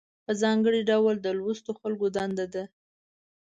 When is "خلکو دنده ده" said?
1.79-2.63